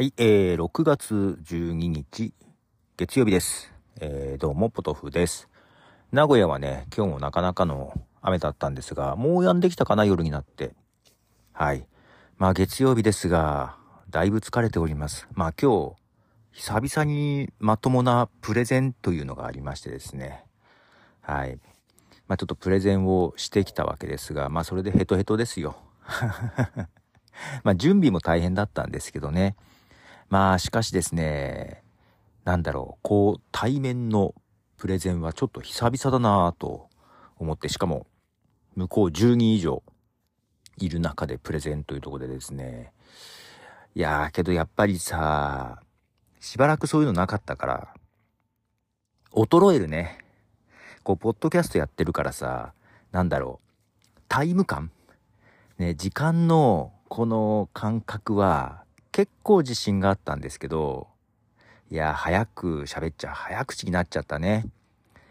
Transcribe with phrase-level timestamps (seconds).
[0.00, 2.32] はい、えー、6月12日、
[2.96, 3.70] 月曜日です。
[4.00, 5.50] えー、どうも、ポトフです。
[6.10, 7.92] 名古屋はね、今日もなかなかの
[8.22, 10.72] 雨だったんですが、もう止んできたかな、夜になって。
[11.52, 11.86] はい。
[12.38, 13.76] まあ、月曜日ですが、
[14.08, 15.28] だいぶ疲れております。
[15.34, 15.96] まあ、今日、
[16.52, 20.46] 久々にまともなプレゼンというのがありましてですね。
[21.20, 21.58] はい。
[22.26, 25.76] まあ、ちょっとプレゼンをしてきたわけですが、まあ、それでヘトヘトですよ。
[27.64, 29.56] まあ、準備も大変だったんですけどね。
[30.30, 31.82] まあ、しかしですね、
[32.44, 34.32] なんだろう、こう、対面の
[34.76, 36.88] プレゼンはちょっと久々だなぁと
[37.36, 38.06] 思って、しかも、
[38.76, 39.82] 向こう10人以上
[40.76, 42.92] いる中でプレゼンというとこでですね、
[43.96, 45.82] いやー、けどやっぱりさ、
[46.38, 47.94] しばらくそういうのなかったから、
[49.32, 50.18] 衰えるね。
[51.02, 52.72] こう、ポッドキャストやってるからさ、
[53.10, 53.60] なんだろ
[54.16, 54.92] う、タイム感
[55.78, 61.08] ね、時間のこの感覚は結構自信があったんですけど、
[61.90, 64.66] いや、早く喋っちゃ、早口になっちゃったね。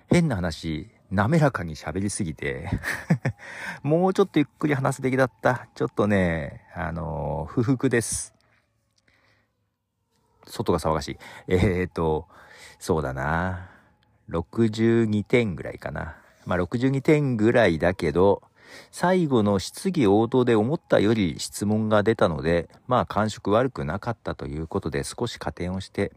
[0.10, 2.70] 変な話、滑らかに喋りすぎて
[3.82, 5.68] もうちょっとゆっくり話すべきだった。
[5.74, 8.34] ちょっとね、あのー、不服です。
[10.46, 11.18] 外が騒がしい。
[11.48, 12.28] えーと、
[12.80, 13.70] そうだな。
[14.30, 16.18] 62点ぐらいかな。
[16.46, 18.44] まあ62点ぐらいだけど、
[18.92, 26.12] 最後の質疑応答で思ったより質問が出たので、まあ感触悪くなかったということで少し加点をして、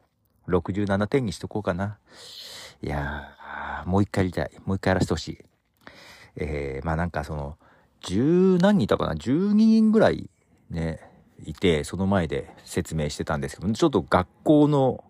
[0.48, 1.98] 67点にしとこうかな。
[2.82, 4.50] いやー、もう一回やりたい。
[4.64, 5.38] もう一回やらせてほしい。
[6.36, 7.56] えー、まあなんかその、
[8.00, 10.28] 十何人いたかな ?12 人ぐらい
[10.70, 11.00] ね、
[11.44, 15.04] いて、その前で説明してたんですけど、ちょっと学校の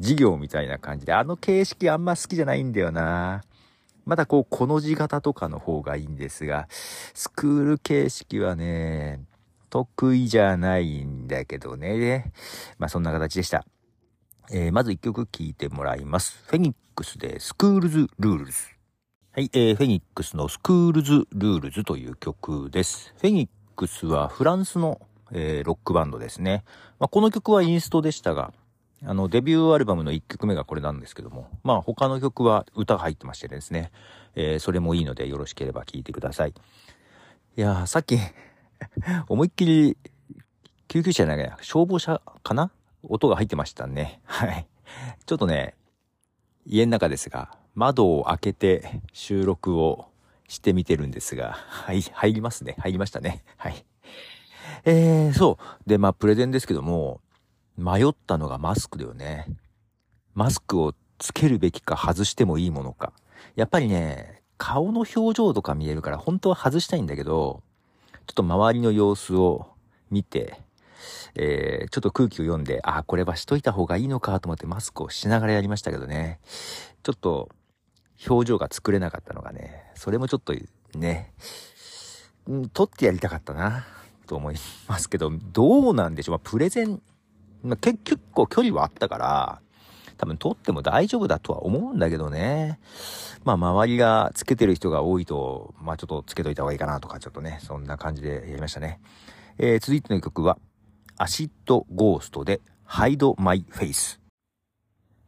[0.00, 3.42] 授業みたいな感じで、あの形式あんま好きじゃないんだよな。
[4.06, 6.68] まだこう、コの字型とかの方がいいんですが、
[7.12, 9.20] スクール形式はね、
[9.68, 12.32] 得意じゃないんだけどね。
[12.78, 13.66] まあそんな形でした。
[14.52, 16.40] えー、まず一曲聴いてもらいます。
[16.46, 18.52] Phoenix で School's Rules。
[19.32, 23.12] はい、えー、 Phoenix の School's Rules という曲です。
[23.18, 25.00] フェニックスはフランスの、
[25.32, 26.62] えー、ロックバンドですね。
[27.00, 28.52] まあ、この曲はインストでしたが、
[29.04, 33.92] あの、デビューアルバムの1曲目がこれなんですけども、まあ他の曲は歌が入ってましてですね、
[34.34, 36.50] えー、それもいいのでよろしければ聴いてください。
[36.50, 38.18] いやー、さっき
[39.28, 39.96] 思いっきり、
[40.88, 42.70] 救急車じゃない消防車かな？
[43.02, 44.20] 音が入ってましたね。
[44.24, 44.66] はい。
[45.26, 45.74] ちょっとね、
[46.64, 50.08] 家の中ですが、窓を開けて収録を
[50.48, 52.76] してみてるんですが、はい、入りますね。
[52.78, 53.44] 入りましたね。
[53.56, 53.84] はい。
[54.84, 55.88] えー、そう。
[55.88, 57.20] で、まあ、プレゼンですけども、
[57.76, 59.46] 迷ったのがマスクだよね。
[60.34, 63.12] マスクをつけるべきか外してもいいものか。
[63.54, 67.62] やっぱりね、顔の表情とか見えるから本当は外したいんだけど、
[68.26, 69.68] ちょっと周りの様子を
[70.10, 70.60] 見て、
[71.34, 76.40] えー、ちょっと空気を読んで、あ、これはしといた方がいいのかと思ってマスクをしながらやりましたけどね。
[77.02, 77.50] ちょっと
[78.28, 80.54] 表情が作れなかったのがね、それもちょっと
[80.94, 81.32] ね、
[82.50, 83.84] ん取ってやりたかったな、
[84.26, 84.56] と思い
[84.88, 86.34] ますけど、どうなんでしょう。
[86.34, 87.00] まあ、プレゼン
[87.62, 89.60] まあ、結構距離はあったから、
[90.16, 92.78] 多分取っても大丈夫だとは思うんだけどね。
[93.44, 99.00] まあ周りがつけてる人が多いと、まあちょっとつけといた方がいいかなとか、ちょっとね、そんな感じでやりましたね。
[99.58, 100.58] えー、続いての曲は、
[101.18, 104.20] Acid Ghost で、 Hide My Face。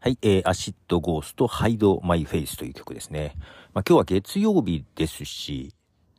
[0.01, 3.35] はい、えー、 Acid Ghost、Hide My Face という曲ですね。
[3.75, 5.75] まあ今日は月曜日ですし、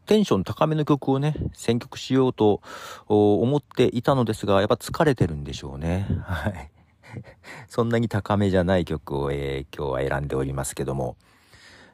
[0.10, 2.64] テンション高めの曲をね、選曲しようと
[3.08, 6.08] 思っていたのですが、やっぱ疲れてるんでしょうね。
[6.26, 6.72] はい。
[7.70, 11.16] そんなに高めじゃない曲を、えー、今日は選んでおりますけども。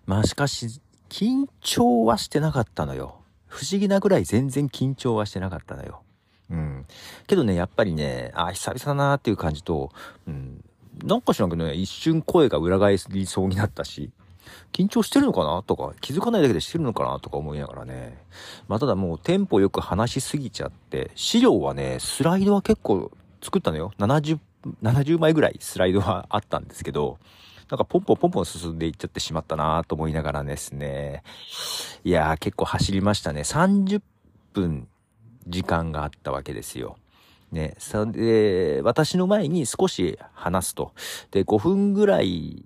[0.06, 3.18] まあしかし、緊張はしてなかったのよ。
[3.48, 6.02] 不思議なぐらい全然緊張はしてなかったのよ。
[6.50, 6.86] うん。
[7.28, 9.92] けどね、やっぱりね、あ、久々だなーっていう感じと、
[10.26, 10.64] うん。
[11.03, 14.09] なんか知らんけどね、一瞬声が裏返りそうになったし、
[14.74, 18.18] 緊張してるのかなとか、気づかないだけでしてるのかなとか思いながらね。
[18.68, 23.12] まあ、ただもうテンポよく話しすぎちゃって、資料はね、スライドは結構
[23.42, 23.92] 作ったのよ。
[24.00, 24.40] 70、
[24.82, 27.18] 70枚ぐらいスライドはあったんですけど、
[27.70, 31.24] なんかポンポンポンポン進んでいっちゃってしまったなと思いながらですね。
[32.03, 33.41] いやー結構走りましたね。
[33.41, 34.02] 30
[34.53, 34.88] 分
[35.48, 36.98] 時間があったわけですよ。
[37.52, 40.91] ね、それで、私の前に少し話すと。
[41.32, 42.66] で、5分ぐらい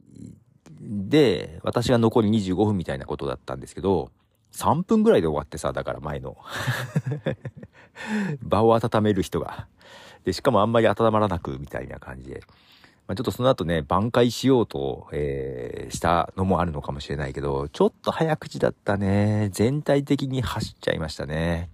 [0.91, 4.09] で、私が残り25分みたいなことだったんですけど、
[4.53, 6.36] 3分ぐらいで終わってさ、だから前の。
[8.41, 9.68] 場を温める人が。
[10.25, 12.41] で、しかもあんまり温まらなく、みたいな感じで。
[13.07, 19.50] まあ、ちょっとその後ね、挽回しようと、えー、したのもあるのかもしれないけど、ちょっと早口だったね。
[19.51, 21.69] 全体的に走っちゃいましたね。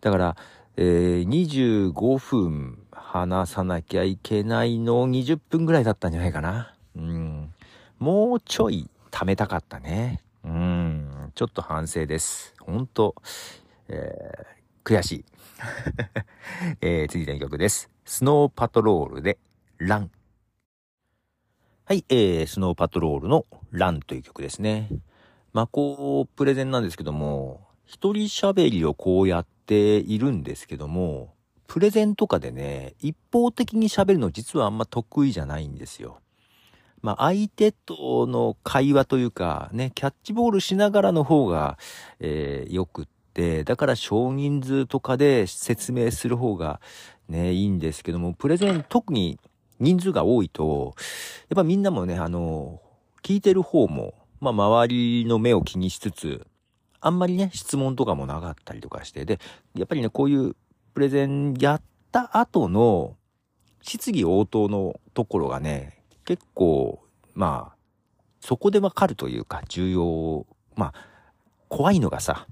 [0.00, 0.36] だから、
[0.76, 6.74] えー、25分話さなきゃいけないの20分ぐらいだったんじゃないかな。
[6.96, 7.35] うん。
[7.98, 10.20] もうちょい貯めたかったね。
[10.44, 11.32] うん。
[11.34, 12.54] ちょっと反省です。
[12.60, 13.14] ほんと、
[13.88, 15.24] えー、悔しい。
[16.82, 17.90] えー、次の曲です。
[18.04, 19.38] スノーパトロールで、
[19.78, 20.10] ラン。
[21.86, 24.90] はい、えー、スノーパトロールのランという曲ですね。
[25.54, 31.34] まあ、こう、プレゼンなんですけども、一人喋りをこうやっているんですけども、
[31.66, 36.20] プレゼンとかでね、一方的に喋るの実はあんま得意じゃないんですよ。
[37.02, 41.78] まあ、相手との会話というか、ね、キャッチボールしながらの方が、
[42.20, 46.80] えー、よくって、だから少人数とかで説明する方が
[47.28, 49.38] ね、いいんですけども、プレゼン特に
[49.78, 50.94] 人数が多いと、
[51.48, 52.80] やっぱみんなもね、あの、
[53.22, 56.46] 聞いてる方も、まあ、周りの目を気にしつつ、
[57.00, 59.38] あんまりね、質問とかもなかったりとかして、で、
[59.74, 60.56] やっぱりね、こういう
[60.94, 63.16] プレゼンやった後の
[63.82, 65.95] 質疑応答のところがね、
[66.26, 67.00] 結構、
[67.34, 67.76] まあ、
[68.40, 70.94] そこでわかるというか、重要、まあ、
[71.68, 72.46] 怖いのがさ、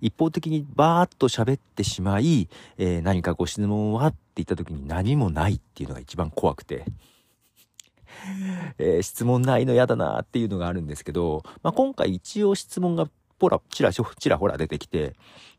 [0.00, 2.48] 一方的にバーッと喋ってしまい、
[2.78, 6.84] えー、何かご質問はって言った時に何もないっていうのが一番怖くて。
[8.78, 13.08] えー、質問ないの嫌だなっていうのがあるんですけど、まあ、今回一応質問が
[13.38, 15.14] ポラ、ちらちらほら出てきて、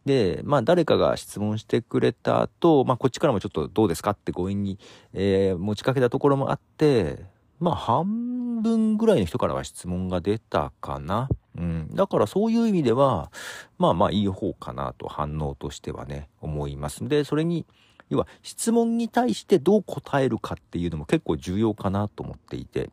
[0.05, 4.79] で、まあ誰かが質問してくれた後、まあこっちからもちょっとどうですかって強引に、
[5.13, 7.25] えー、持ちかけたところもあって、
[7.59, 11.29] まあ半分ぐらいの人からは質問が出たかな。
[11.57, 11.89] うん。
[11.93, 13.31] だからそういう意味では、
[13.77, 17.07] まあまあいい方かなと反応としてはね、思います。
[17.07, 17.65] で、それに、
[18.09, 22.91] 要は質問に対してどう答えるかっていうのも結構重要かなと思っていて、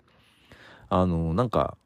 [0.88, 1.76] あの、なんか、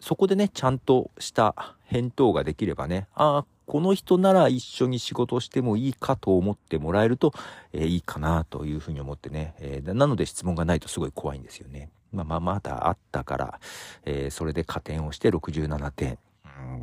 [0.00, 7.34] そこでね、ちゃんとした返答ができればね、ああ、この人なら一緒に仕事してもいいかと思ってもらえると、
[7.74, 11.90] えー、いいかなというふうに思ってね、えー、なので質問がないとすごい怖いんですよね。
[12.10, 13.60] まあまあまだあったから、
[14.06, 16.18] えー、それで加点をして67点。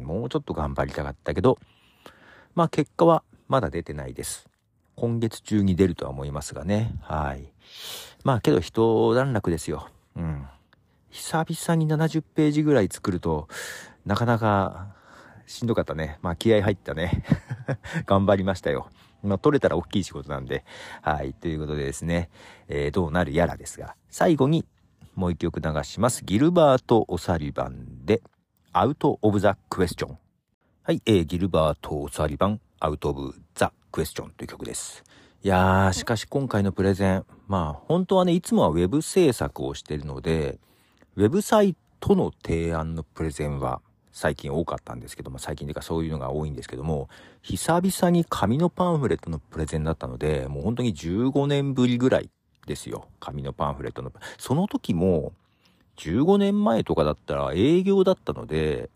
[0.03, 1.57] もうちょっと頑張りたかったけど、
[2.53, 4.47] まあ結果はまだ出てないです。
[4.95, 6.93] 今月中に出るとは思いますがね。
[7.01, 7.51] はい。
[8.23, 9.89] まあけど一段落ですよ。
[10.15, 10.45] うん。
[11.09, 13.47] 久々に70ページぐらい作ると、
[14.05, 14.94] なかなか
[15.47, 16.19] しんどかったね。
[16.21, 17.23] まあ気合入ったね。
[18.05, 18.89] 頑張りましたよ。
[19.23, 20.63] まあ取れたら大きい仕事なんで。
[21.01, 21.33] はい。
[21.33, 22.29] ということでですね、
[22.67, 24.65] えー、どうなるやらですが、最後に
[25.15, 26.25] もう一曲流します。
[26.25, 28.21] ギルバート・オサリバンで、
[28.73, 30.17] アウト・オブ・ザ・クエスチョン。
[30.83, 35.03] はい、えー、ギルバート・オサリバン、アウト・オブ・ザ・クエスチョンという曲です。
[35.41, 40.59] いやー、しかし今回のプレゼン、まあ本当はね、いつもはウェブ制作をしているので、
[41.15, 43.81] ウェブサイトの提案のプレゼンは
[44.15, 47.09] 最近多かったんですけども、最近というかそういうのが多いんですけども、
[47.41, 52.29] 久々に紙のパンフレットのプレゼンだったので、もう本当に15年ぶりぐらい
[52.65, 53.09] ですよ。
[53.19, 54.13] 紙のパンフレットの。
[54.37, 55.33] その時も、
[55.97, 58.89] 15年前とかだったら営業だったので、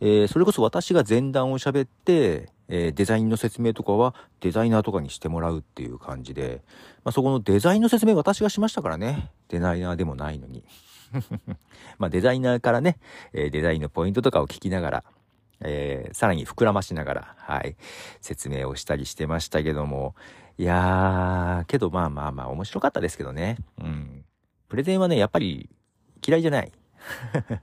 [0.00, 6.62] えー、それこそ私が前段を喋って、えー、デザインの説明とかはデザイナーとかにしてもらうっていう感じで、
[7.04, 9.30] まあ、そこのデザインの説明私がしましたからね。
[9.48, 10.64] デザイナーでもないのに。
[11.98, 12.98] まあデザイナーからね、
[13.32, 15.04] え、デザインのポイントとかを聞きながら、
[15.60, 17.76] えー、さらに膨らましながら、はい、
[18.20, 20.14] 説明をしたりしてましたけども、
[20.58, 23.56] いやー、けどまあまあまあ面白かったですけどね。
[23.80, 24.24] うん。
[24.68, 25.70] プレゼンはね、やっぱり
[26.26, 26.72] 嫌いじゃない。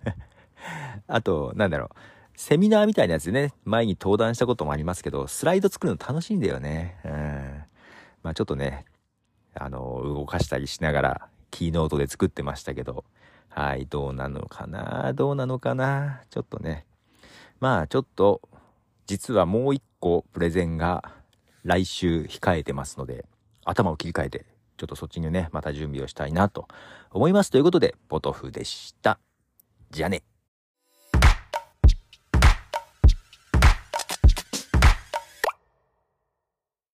[1.07, 1.89] あと、なんだろう。
[2.35, 6.97] セミナーみたいなやつでね、前に登壇したこともありますけど、スライド作るの楽しいんだよね。
[7.03, 7.63] うん。
[8.24, 8.85] まあちょっとね、
[9.53, 13.03] あの、動かしたりしながら、キーノートで作ってましたけど、
[13.59, 15.11] はい、どうなのかな？
[15.11, 16.21] どうなのかな？
[16.29, 16.85] ちょっとね。
[17.59, 18.39] まあ、ちょっと、
[19.05, 21.03] 実はもう一個プレゼンが
[21.65, 23.25] 来週控えてますので、
[23.65, 24.45] 頭を切り替えて、
[24.77, 26.69] ちょっとそっちにね、また準備をしたいなと
[27.11, 27.51] 思います。
[27.51, 29.19] ということで、ポトフでした。
[29.91, 30.23] じゃあね。